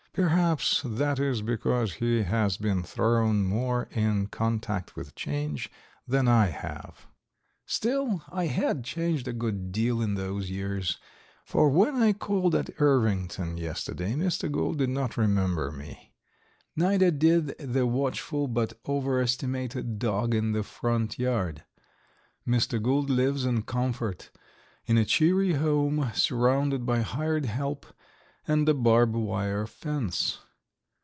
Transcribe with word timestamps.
Perhaps 0.13 0.81
that 0.85 1.19
is 1.19 1.41
because 1.41 1.93
he 1.93 2.23
has 2.23 2.57
been 2.57 2.83
thrown 2.83 3.45
more 3.45 3.87
in 3.91 4.27
contact 4.27 4.93
with 4.97 5.15
change 5.15 5.71
than 6.05 6.27
I 6.27 6.47
have. 6.47 7.07
Still, 7.65 8.21
I 8.29 8.47
had 8.47 8.83
changed 8.83 9.25
a 9.25 9.31
good 9.31 9.71
deal 9.71 10.01
in 10.01 10.15
those 10.15 10.49
years, 10.49 10.97
for 11.45 11.69
when 11.69 11.95
I 11.95 12.11
called 12.11 12.55
at 12.55 12.71
Irvington 12.81 13.55
yesterday 13.55 14.11
Mr. 14.15 14.51
Gould 14.51 14.79
did 14.79 14.89
not 14.89 15.15
remember 15.15 15.71
me. 15.71 16.11
Neither 16.75 17.09
did 17.11 17.57
the 17.57 17.87
watchful 17.87 18.49
but 18.49 18.73
overestimated 18.85 19.97
dog 19.97 20.35
in 20.35 20.51
the 20.51 20.63
front 20.63 21.17
yard. 21.19 21.63
Mr. 22.45 22.83
Gould 22.83 23.09
lives 23.09 23.45
in 23.45 23.61
comfort, 23.61 24.29
in 24.85 24.97
a 24.97 25.05
cheery 25.05 25.53
home, 25.53 26.11
surrounded 26.13 26.85
by 26.85 26.99
hired 26.99 27.45
help 27.45 27.85
and 28.47 28.67
a 28.67 28.73
barbed 28.73 29.15
wire 29.15 29.67
fence. 29.67 30.39